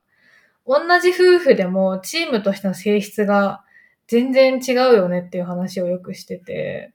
[0.66, 3.64] 同じ夫婦でもチームとしての性質が
[4.08, 6.94] 全然違うよねっていう話をよくしてて、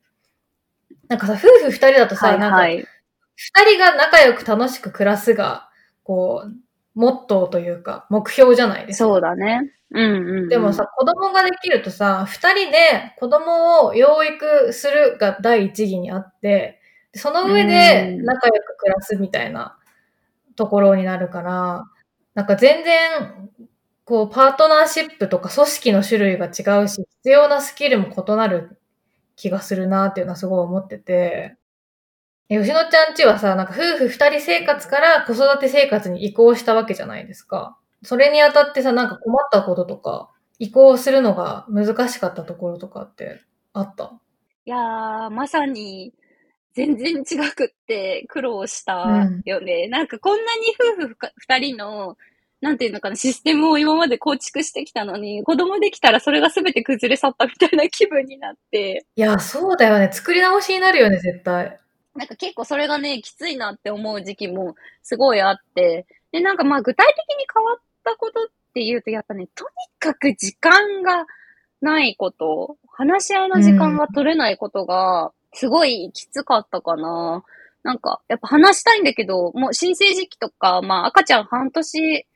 [1.09, 2.89] なんかさ、夫婦二人だとさ、はいはい、なんか、
[3.37, 5.69] 二人が仲良く楽しく暮らすが、
[6.03, 6.53] こう、
[6.95, 9.05] モットーというか、目標じゃないですか。
[9.05, 9.73] そうだね。
[9.91, 16.81] うんうん、うん、でもさ、子供ができるとさ、二人で子供を養育するが第一義にあって、
[17.15, 19.79] その上で仲良く暮らすみたいな
[20.57, 21.85] ところになるから、
[22.38, 23.51] なんか全然、
[24.05, 28.81] こう、パートナーシップとか組織の種類が違うし、必要なスキルも異なる
[29.35, 31.57] 気がするなっていうのはすごい思ってて、
[32.48, 37.77] 吉野ちゃんちはさ、なんか夫婦二人生活から子育て生活に移行したわけじゃないですか。
[38.05, 43.40] それにあたってさ、なんか困ったこととか、移行するのが難しかったところとかって
[43.72, 44.12] あった？
[44.64, 46.14] いやー、まさに、
[46.79, 49.85] 全然違くって苦労したよね。
[49.87, 52.17] うん、なんかこんなに夫婦二人の
[52.61, 59.07] なんていうのかな、システムを今まで構築してきたのに、子供できたらそれが全て崩れ去ったみたいな気分になって。
[59.14, 60.11] いや、そうだよね。
[60.12, 61.79] 作り直しになるよね、絶対。
[62.17, 71.27] なんか結構それがね、きついなって思う時期もすごいあって、で、なんかまあ具体的に変わったことっていうと、やっぱね、とにかく時間が
[71.81, 77.37] ないこと、話し合いの時間が取れないことが、すごいきつかったかな。
[77.37, 77.43] うん、
[77.83, 82.27] なんか、やっぱ話したいんだけど、もう新生児期とか、まあ赤ちゃん半年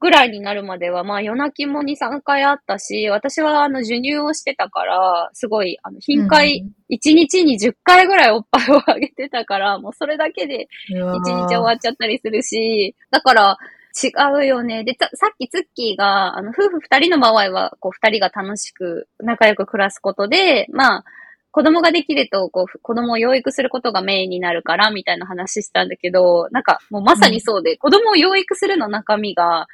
[0.00, 13.58] ぐらいになるまでは、まあ夜泣きも2、3回あったし、私はあの授乳をしてたから、すごい、あの、頻回、1日に10回ぐらいおっぱいをあげてたから、もうそれだけで1日終わっちゃったりするし、だから
[14.02, 14.10] 違
[14.42, 14.82] うよね。
[14.82, 21.04] で、さっきツッキーが、あの、夫婦2人の場合は、こう2人が楽しく仲良く暮らすことで、まあ、
[21.54, 29.68] 子供ができると、こう、子供を養育することがメインになるから、みたいな話したんだけど、なんか、もうまさにそうで、うん、子供を養育するの中身が、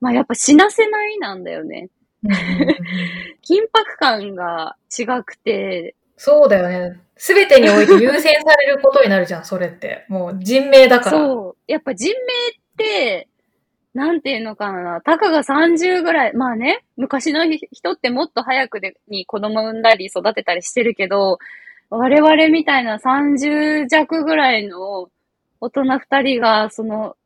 [0.00, 1.88] まあやっぱ死なせないなんだよね。
[3.42, 5.96] 緊迫感が違くて。
[6.16, 7.00] そうだよね。
[7.16, 10.04] すべてにおいて優先されることになるじゃん、それって。
[10.08, 11.18] もう人命だから。
[11.18, 11.62] そう。
[11.66, 13.28] やっぱ人命って、
[13.96, 15.00] なんていうのかな。
[15.00, 16.34] たかが30ぐらい。
[16.34, 21.38] まあね、昔の人ってもっと早くでに子供産んだり育てたりしてるけど、
[21.88, 25.08] 我々みたいな30弱ぐらいの
[25.62, 27.16] 大人2人が、その、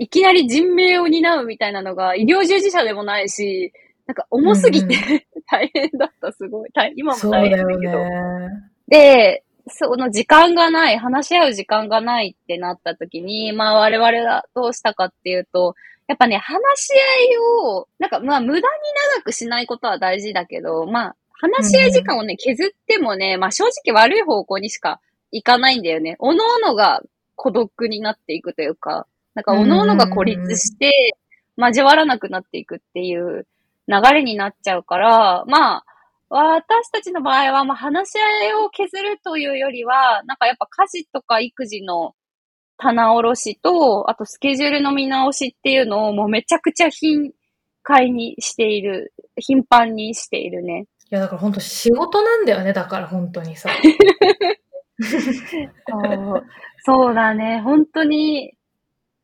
[0.00, 3.72] いきなり人命を担うみたいなのが医療従事者でもないし、
[4.08, 4.96] なんか重すぎて、
[5.36, 6.70] うん、 大変だった、すごい。
[6.96, 7.98] 今も大変だけど。
[8.88, 15.76] で、その時間がない、話し合う時間がないってなった時に、まあ我々がどうしたかっていうと、
[16.08, 18.62] やっぱね、話し合いを、なんかまあ無駄に
[19.16, 26.16] 長くしないことは大事だけど、まあ話し合い時間をね、削ってもね、まあ正直悪い方向にしかいかないんだよね。
[26.18, 27.02] おのおのが
[27.36, 31.14] 孤独になっていくというか、なんかおのおのが孤立して
[31.56, 33.46] 交わらなくなっていくっていう
[33.86, 35.84] 流れになっちゃうから、まあ、
[36.30, 42.14] 私たちの場合は、まあ、話し合いを削るというよりは、なんかやっぱ家事とか育児の
[42.78, 47.32] 棚卸しと、あとスケジュールの見直しっていうのをもうめちゃくちゃ頻
[47.82, 50.86] 回にしている、頻繁にしているね。
[51.10, 53.68] いや、だから本当仕事なんだよね、だから本当にさ。
[55.00, 56.46] そう
[56.84, 58.54] そうだね、本当に。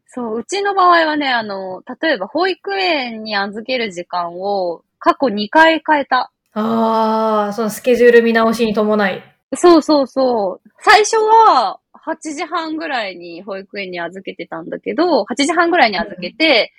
[0.06, 6.32] そう、うちの場合はね、あの、例えば保育園に預ける時間を過去2回変えた。
[6.52, 9.22] ああ、そのスケジュール見直しに伴い。
[9.54, 10.68] そうそうそう。
[10.78, 16.72] 最初は8時半ぐらいに保育園に預けてたんだけど、8時半ぐらいに預けて、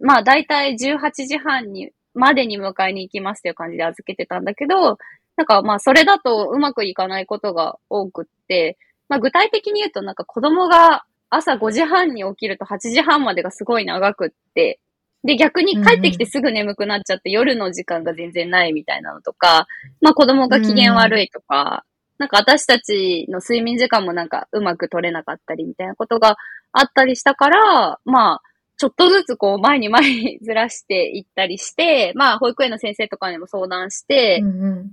[0.00, 4.98] うん、まあ大体18時半に、までに迎えに行きますっていう感じで預けてたんだけど、
[5.36, 8.76] なんかまあそれだとうまくいかないことが多くって、
[9.08, 14.80] まあ具体的に言うとなんか子供が朝5時半に起きると8時半までがすごい長くって、
[15.24, 19.66] で、逆に帰ってきてすぐ眠くなっちゃって、夜の時間が全然ないみたいなのとか、
[20.00, 21.84] まあ子供が機嫌悪いとか、
[22.22, 26.36] なんか私たちの睡眠時間もなんかうまく取れなかったりみたいなことが
[26.70, 28.42] あったりしたから、まあ、
[28.76, 34.40] ちょっとずつこう前に前にずらしていったりして、まあ保育園の先生とかにも相談して、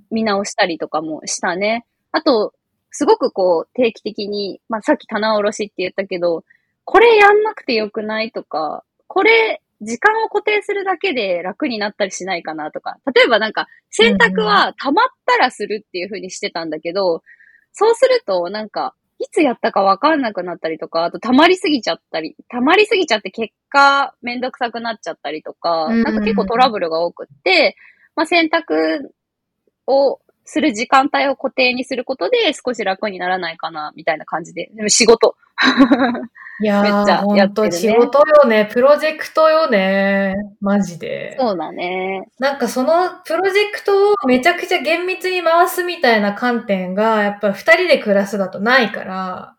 [0.09, 1.85] 見直したりとかもしたね。
[2.11, 2.55] あと、
[2.89, 6.43] すごくこう定期的に、まあさっき棚卸しって言ったけど、
[6.83, 12.97] これやんなくてよくないとか、これ時間を固定するだけで楽になったりしないかなとか。
[13.15, 17.23] 例えばなんか、洗濯は溜まったらするっていう風にしてたんだけど、
[17.71, 27.75] そうするとなんか、いつやったかわかんなくなったりとか、あと溜まりすぎちゃったり、溜まりすぎちゃって結果めんどくさくなっちゃったりとか、なんか結構トラブルが多くって、
[28.15, 29.09] まあ洗濯
[29.87, 34.71] をする時間帯を固定にすることで少し楽にならないかな、みたいな感じで。
[34.73, 35.35] でも仕事。
[36.61, 38.69] いやー、めっちゃやってる、ね、仕事よね。
[38.71, 40.35] プロジェクトよね。
[40.59, 41.37] マジで。
[41.39, 42.27] そうだね。
[42.37, 49.55] なんかそのプロジェクトをめちゃくちゃ厳密に回すみたいな観点が、やっぱ二人で暮らすだとないから、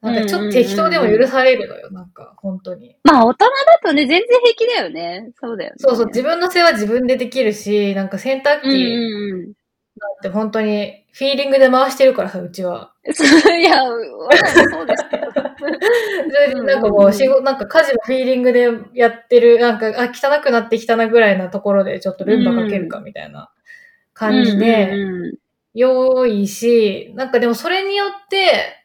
[0.00, 2.96] なんかちょっと適当でも許されるのよ、なんか、本当に。
[3.04, 3.50] まあ、大人だ
[3.84, 5.30] とね、全然平気だよね。
[5.38, 5.76] そうだよね。
[5.76, 9.54] そうそう、自分の世話自分でできるし、なんか洗濯機、
[9.98, 12.92] なんて本当にフィーリングで回してるからさ、うちは。
[13.04, 15.30] いや、そうですけど。
[16.64, 23.50] なんかもう仕事、なんか家事もフィーリングでやってる、なんか、あ、汚くなってきたなぐらいなところでちょっとルンバかけるかみたいな
[24.14, 24.92] 感じで、
[25.74, 28.76] 良いし、なんかでもそれによって、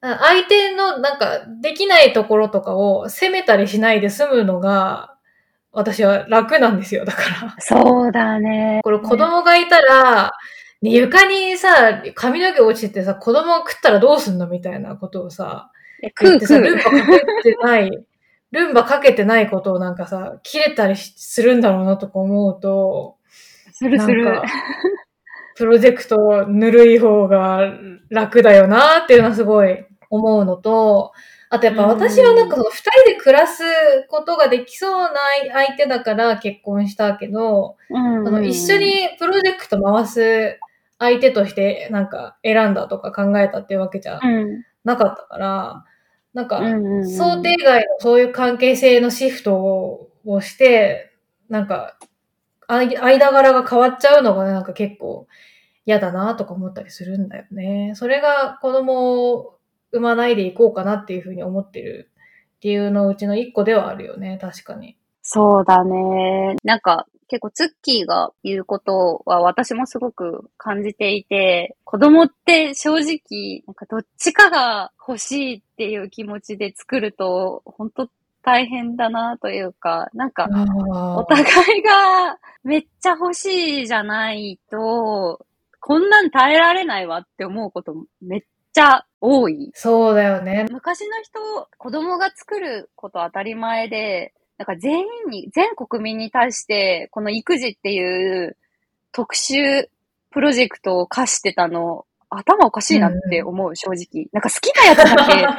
[0.00, 5.14] 相手のなんかできないところとかを責めたりしないで済むのが、
[5.72, 7.56] 私は楽なんですよ、だから。
[7.58, 8.80] そうだね。
[8.84, 10.32] これ子供がいたら、
[10.84, 15.70] ね、床にさ、髪の毛落ちてさ、子供食ったらどうすんのみたいなことをさ、
[16.02, 16.90] 言ってさ、ルンバか
[17.42, 17.90] けてない、
[18.50, 23.16] ルンバかけてないことをなんかさ、切れたりするんだろうなとか思うと、
[23.72, 24.42] するする。
[25.56, 27.72] プロジェクトぬるい方が
[28.10, 31.12] 楽だよなっていうのはすごい思うのと、
[31.48, 33.62] あとやっぱ私はなんかその二人で暮らす
[34.10, 35.10] ことができそうな
[35.52, 37.98] 相手だから結婚したけど、あ
[38.30, 40.58] の一緒にプロジェクト回す
[40.98, 44.20] 相手としてなんか選んだとか考えたっていうわけじゃ
[44.84, 45.84] なかったから、
[46.32, 46.60] なんか
[47.04, 51.12] 想定外のそういう関係性のシフトをして、
[51.48, 51.98] なんか
[52.66, 52.86] 間
[53.30, 55.26] 柄が変わっちゃうのがなんか結構
[55.86, 57.92] 嫌だなとか思ったりするんだよね。
[57.94, 59.58] それが子供を
[59.92, 62.10] 産まないでいこうかなっていうふうに思ってる
[62.62, 64.96] 理由のうちの一個ではあるよね、確かに。
[65.22, 66.56] そうだね。
[66.64, 78.08] なんか、結構ツッキーが言うことは私もすごく感じていて、子供って正直、なんかどっちかが欲しいっていう気持ちで作ると、本当
[78.42, 80.48] 大変だなというか、なんか、
[81.16, 81.42] お互
[81.78, 85.44] いがめっちゃ欲しいじゃないと、
[85.80, 88.40] こんなん耐えられないわって思うことめっ
[88.72, 89.70] ちゃ多い。
[89.74, 90.66] そうだよね。
[90.70, 98.56] 昔の人、子供が作ること当たり前で、なんか全員に、全国民に対して、この育児っていう
[99.12, 99.88] 特殊
[100.30, 104.26] プロジェクトを課してたの、頭おかしいなって思う、正直。
[104.32, 105.50] なんか好きなやつだけ や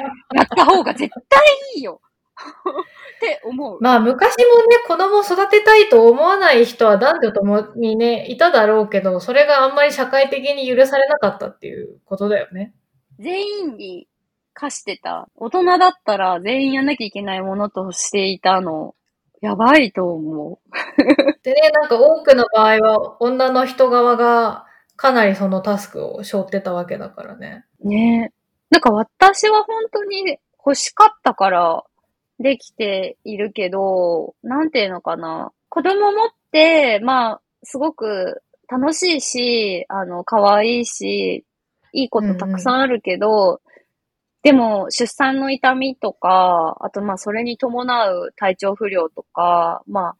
[0.43, 1.41] った方が絶対
[1.75, 2.01] いいよ。
[2.37, 3.79] って思う。
[3.81, 12.73] まあ昔もね、子供を育てたいと思わない人は男女ともにね、いただろうけど、それがあんまり社会的に許されなかったっていうことだよね。
[13.19, 14.07] 全員に
[14.55, 15.29] 課してた。
[15.35, 18.95] 大人だったら全員やんなきゃいけないものとしていたの
[19.41, 20.59] やばいと思う。
[21.43, 27.65] でね、なんか多くの場合は女の人側がかなりそのタスクを背負ってたわけだからね。
[27.83, 28.31] ね
[28.71, 31.83] なんか私は本当に欲しかったから
[32.39, 35.51] できているけど、なんていうのかな。
[35.69, 41.45] 子供持って、まあ、すごく楽しいし、あの、可愛いし、
[41.93, 43.59] いいことたくさんあるけど、うんうん、
[44.45, 50.15] でも、出産の痛みとか、あと、まあ、それに伴う体調不良とか、まあ、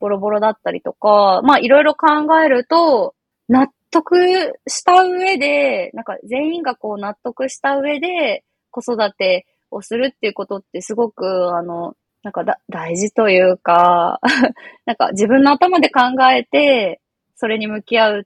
[0.00, 2.08] ボロボロだったりとか、まあ、いろいろ考
[2.44, 3.14] えると、
[3.48, 14.18] 納得した上で、なんか全員がこう納得した上で子育てをするっていうことってすごく、あの、なんかだ大事というか
[14.86, 16.00] なんか自分の頭で考
[16.32, 17.00] えて、
[17.36, 18.24] それに向き合うっ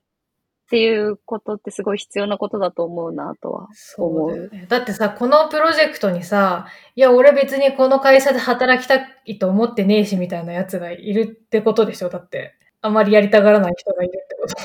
[0.73, 3.67] ていうことってすごい必要なことだと思うなとは
[3.99, 4.31] 思う。
[4.31, 4.65] そうだね。
[4.67, 6.65] だってさ、このプロジェクトにさ、
[6.95, 8.95] いや、俺別にこの会社で働きた
[9.25, 12.09] いと思ってねえしみたいなやつがいるってことでしょ？
[12.09, 12.55] だって。
[12.81, 14.55] あんまりやりたがらない人がいるってこと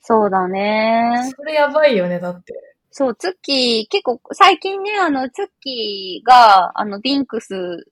[0.00, 1.32] そうだね。
[1.36, 2.52] それやばいよね、だって。
[2.90, 7.86] そう、ツッキー、結構、最近ね、あの、ツッキーが、あの、ビンクス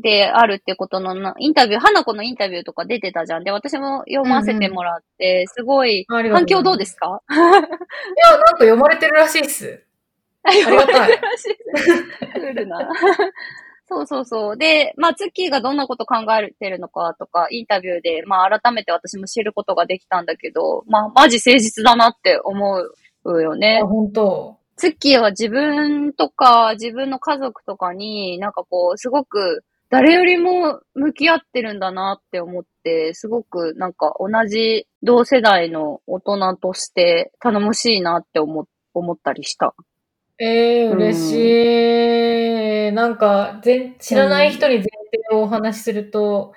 [0.00, 3.44] であるってことのインタビュー、花子のインタビューとか出てたじゃん。
[3.44, 7.20] で、私も読ませてもらって、すごい、反響どうですか？
[7.30, 9.82] いや、なんか読まれてるらしいっす。
[10.44, 11.18] ありがたい。
[11.18, 12.88] クールな。
[13.90, 14.56] そうそうそう。
[14.56, 22.82] で、まあ、ツッキーがどんなこと考えてるのかとか、インタビューで、まあ、改めて私も知ることができたんだけど、まあ、マジ誠実だなって思
[23.24, 23.80] うよね。
[23.82, 39.74] 本当ツッキーは自分とか、自分の家族とかに、なんかこう、すごく、誰よりも向き合ってるんだなって思って、すごくなんか同じ同世代の大人として頼もしいなって思思ったりした。
[40.38, 42.88] ええー、嬉しい。
[42.88, 46.54] うん、なんか、全、知らない人に前提をお話しすると、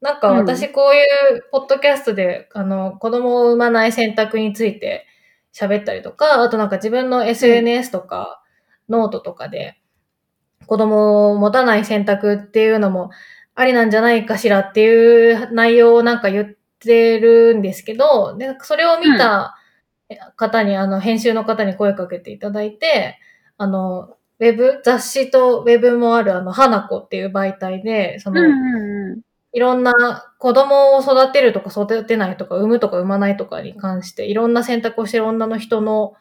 [0.00, 5.06] うん、なんか私こういうポッドキャストで、あの、子供を産まない選択について
[5.54, 8.42] 喋ったりとか、あとなんか自分の SNS とか、
[8.88, 9.79] ノートとかで、
[10.66, 13.10] 子供を持たない選択っていうのも
[13.54, 16.46] ありなんじゃないかしらっていう内容をなんか言っ
[16.78, 19.56] てるんですけど、で、それを見た、
[20.36, 23.18] 方に、あの、編集の方に声かけていただいて、
[23.58, 28.40] あの、ウェブ、雑誌とウェブもある、あの、花子っていう媒体で、その、
[29.52, 29.92] いろんな
[30.38, 36.14] 子供を育てるとか育てないとか、産むとか産まないとかに関して、いろんな選択をしてる女の人の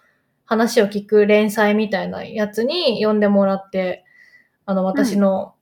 [0.46, 4.04] 話を聞く連載みたいなやつに読んでもらって、
[4.70, 5.56] あの、私の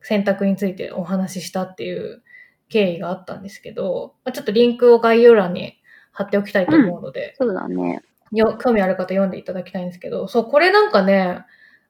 [0.00, 2.24] 選択についてお話ししたっていう
[2.68, 5.78] 経緯があったんですけど、ちょっとリンクを概要欄に
[6.10, 8.02] 貼っておきたいと思うので、うん、そうだね。
[8.32, 11.44] よ、興味ある方読んでいただきたいんですけど、そう、これなんかね、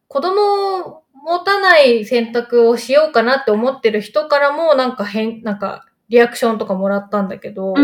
[0.09, 7.81] 子供を持たない選択をしようかなって思ってる人からも、なんか変、なんか、リアクションとかもらったんだけど、子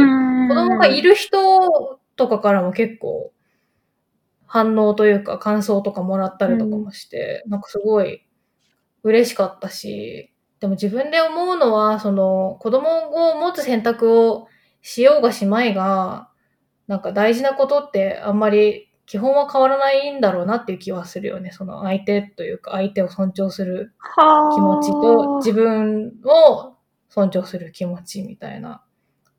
[0.54, 3.32] 供がいる人とかからも結構、
[4.54, 8.24] 反応というか感想とかもらったりとかもして、うん、なんかすごい
[9.02, 14.46] 嬉しかったし、でも自分で思うのは、その子供を持つ選択を
[14.80, 16.28] しようがしまいが、
[16.86, 21.50] なんか大事なことってあんまり基本は変わらないんだろうなっていう気はするよね。
[21.50, 23.92] その相手というか相手を尊重する
[24.54, 26.76] 気持ちと自分を
[27.08, 28.84] 尊重する気持ちみたいな。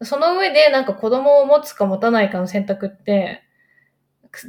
[0.01, 3.44] その上でなんか子供を持つか持たないかの選択って、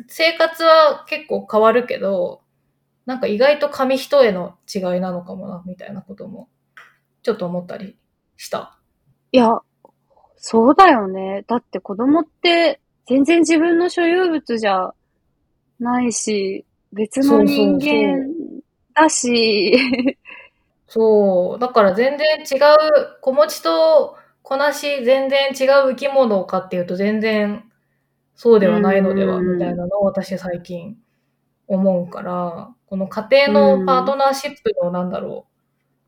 [0.09, 2.43] 生活は結構変わるけど、
[3.07, 6.49] なんか意外と紙一重の違いなのかもな、みたいなことも、
[7.23, 7.97] ちょっと思ったり
[8.37, 8.79] した。
[9.33, 9.61] いや、
[10.37, 11.45] そうだよね。
[11.47, 14.93] だって子供って全然自分の所有物じゃ
[15.79, 18.29] ないし、別の人間
[18.95, 19.77] だし。
[20.89, 27.66] そうだから全然違う、子持ちとこなし全然違う生き物かっていうと全然
[28.37, 30.97] そうではないのでは、みたいなのを私最近
[31.67, 35.47] 思うから、この家庭のパートナーシップのなんだろ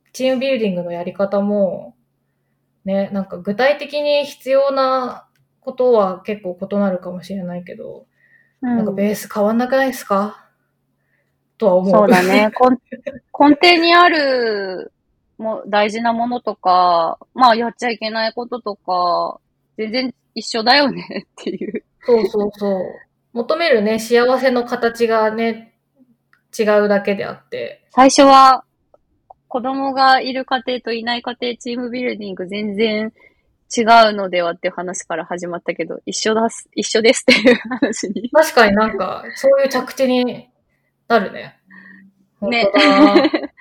[0.07, 1.97] う、チームビルディングのやり方も、
[2.85, 5.27] ね、なんか具体的に必要な
[5.61, 8.07] ことは結構異なるかもしれないけど、
[8.63, 10.49] うん、なんかベース変わんなくないですか？
[11.57, 11.91] とは思う。
[11.91, 12.51] そうだね。
[13.39, 14.93] 根底にある
[15.39, 19.41] も大事なものとか、まあやっちゃいけないこととか、
[19.77, 21.85] 全然一緒だよねっていう。
[22.09, 22.83] そうそうそう。
[23.35, 25.75] 求めるね、幸せの形がね、
[26.59, 27.85] 違うだけであって。
[27.91, 28.65] 最初は
[29.49, 33.13] 子供がいる家庭といない家庭チームビルディング全然
[33.77, 38.31] 違うのではっていう話から始まったけど、一緒だす、一緒ですっていう話に。
[38.31, 40.49] 確かになんか、そういう着地に
[41.07, 41.59] なるね。
[42.43, 42.71] ね。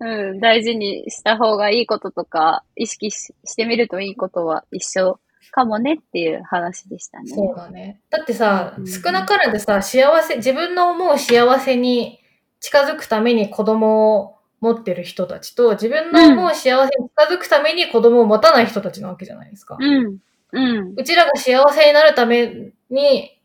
[0.00, 5.20] うん、大事にした方がいいこととか、意識ししてみるといいことは一緒
[5.52, 7.30] かもねっていう話でしたね。
[7.30, 8.00] そうだね。
[8.10, 12.18] だってさ、うん少なからずさ、幸せ、自分の思う幸せに
[12.58, 19.76] 近づくために子供を持ってる人たちと、自分の思う幸せに近づくために子供を持たない人たちなわけじゃないですか。
[19.78, 20.18] うん。
[20.52, 20.94] うん。
[20.96, 23.38] うちらが幸せになるために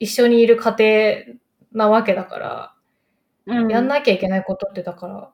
[0.00, 1.24] 一緒にいる家
[1.72, 2.74] 庭なわけだから、
[3.46, 3.70] うん。
[3.70, 5.30] やんなきゃいけないことってだから、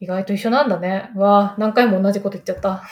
[0.00, 1.12] 意外と一緒なんだね。
[1.16, 2.82] わあ、何回も同じこと言っちゃった。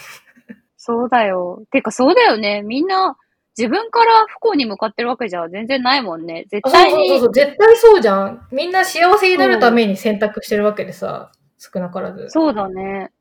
[0.84, 1.62] そうだよ。
[1.70, 2.60] てかそうだよね。
[2.62, 3.16] みんな
[3.56, 6.46] 自分から不幸に向かってるわけじゃ全然ないもんね。
[6.50, 6.90] 絶対に。
[6.90, 8.48] そうそうそう、絶対そうじゃん。
[8.50, 12.28] みんな幸せになるために選択してるわけでさ、少なからず。
[12.30, 13.12] そうだね。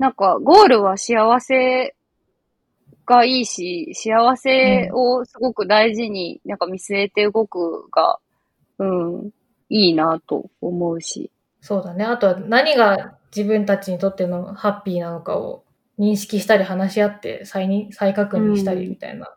[0.00, 1.94] なんか、ゴールは幸せ
[3.06, 8.18] がいいし、幸せをすごく大事になんか見据えて動くが、
[8.80, 9.30] うん、
[9.68, 11.30] いいなと思うし。
[11.60, 12.04] そうだね。
[12.04, 15.63] あとは何が自分たちにとってのハッピーなのかを
[15.98, 19.34] 認識したり話し合って再に再確認したりみたいな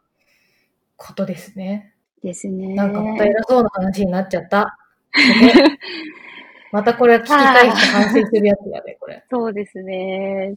[0.96, 1.94] ことですね。
[2.24, 2.74] ですね。
[2.74, 4.78] なんかまた偉そうな話になっちゃった。
[5.14, 5.20] で
[6.72, 9.24] またこれは聞き返して反省するやつだね、これ。
[9.30, 10.56] そうですね。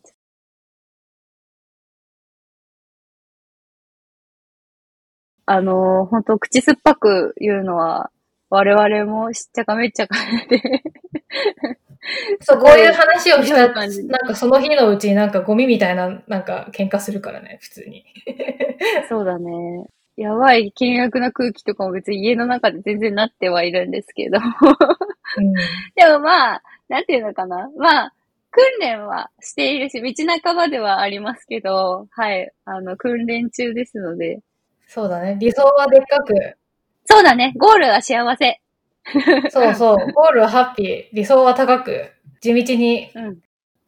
[5.46, 8.10] あの、本当口酸っぱく言うのは、
[8.50, 10.16] 我々もしっちゃかめっちゃか
[10.48, 10.82] で、
[12.40, 18.04] そう、こういう話をした、い感じなんかその日のうちになんかゴミみたいな、なんか喧嘩するからね、普通に。
[19.08, 19.86] そうだね。
[20.16, 24.38] やばい、険悪な空気とかも別に家の中で全然なってはいるんですけど。
[24.38, 25.52] うん。
[25.94, 27.70] でもまあ、なんていうのかな。
[27.78, 28.14] まあ、
[28.50, 34.40] 訓練はしているし、道半ばではありますけど、はい、あの、訓練中ですので。
[34.88, 35.36] そうだね。
[35.40, 36.34] 理想はでっかく、
[37.04, 38.60] そうだね、ゴールは幸せ。
[39.50, 43.38] そうそう、ゴールはハッピー、理想は高く、地道にうん。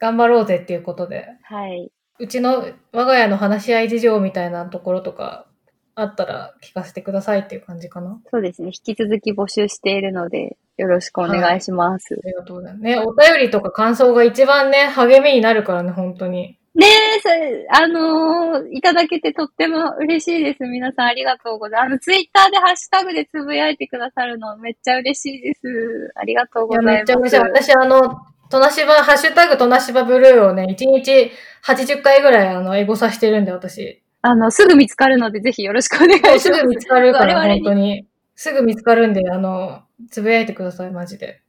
[0.03, 1.89] 頑張ろうぜっていうことで、はい。
[2.19, 5.47] うちの我が家の話し合い事情みたいなところとか
[5.95, 8.19] あったら聞かせてくださいっていう感じかな。
[8.29, 12.19] そうですね、引き続き募集しているので、よろしくお願いします。
[12.21, 12.83] ありがとうございます。
[12.83, 16.57] ね、お便りとか感想が一番ね、励みになるからね、本当に。
[16.75, 20.63] ねえ、それ、あのーいただけてとっても嬉しいです。
[20.63, 21.87] 皆さんありがとうございます。
[21.87, 25.61] あの、ツイッターでハッシュタグでつぶやいてくださるのめっちゃ嬉しいです。
[26.15, 26.95] ありがとうございます。
[26.95, 27.39] めっちゃ嬉しい。
[27.39, 28.01] 私、あの、
[28.49, 31.31] トナシバ、ハッシュタグトナシバブルーをね、1日
[31.63, 34.01] 80回ぐらい、あの、エゴさしてるんで、私。
[34.23, 36.39] あの、すぐ見つかるので、ぜひよろしくお願いします。
[36.49, 38.07] すぐ見つかるから、本当に。
[38.35, 41.41] すぐ見つかるんで、あの、つぶやいてください、マジで。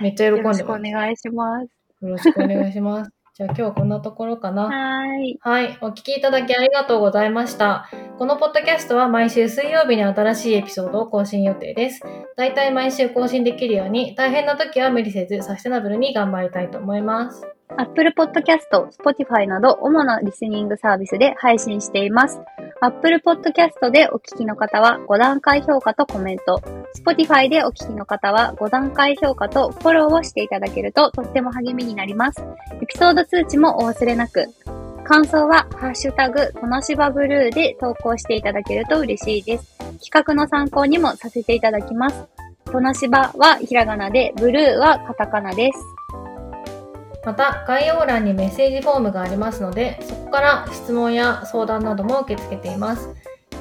[0.00, 0.60] めっちゃ喜んでます。
[0.60, 1.78] よろしくお願いします。
[2.02, 3.17] よろしくお願いします。
[3.38, 4.64] じゃあ今日はこんなところかな。
[4.64, 5.38] はーい。
[5.40, 5.78] はい。
[5.80, 7.88] お聞きいただきありがとうございました。
[8.18, 12.02] このポッドキャストは毎週水曜日に新しいエピソードを更新予定です。
[12.36, 17.46] だいたい毎週更新できるように、大変な時は無理せず、サステナブルに頑張りたいと思います。
[17.76, 22.40] Apple Podcast、Spotify など主なリスニングサービスで配信しています。
[22.80, 26.62] Apple Podcast でお聞きの方は5段階評価とコメント、
[26.96, 32.42] Spotify でお聞きの方は5段階評価とフォローをしていただけるととっても励みになります。
[32.80, 34.46] エピソード通知もお忘れなく。
[35.08, 39.78] 感想は、ハッシュタグ、となしばブルーで投稿していただけると嬉しいです。
[40.04, 42.26] 企画の参考にもさせていただきます。
[42.66, 45.97] となしばはひらがなで、ブルーはカタカナです。
[47.28, 53.10] また、概要欄にメッセージフォームがありますので、そこから質問や相談なども受け付けています。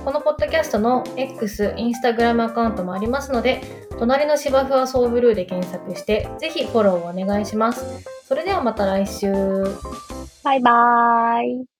[0.06, 3.60] このポッドキャストの X、Instagram アカウントもありますので、
[4.00, 8.06] 隣の芝生はソーブルーで検索して、ぜひフォローをお願いします。
[8.26, 9.34] それではまた来週。
[10.46, 11.77] バイバーイ。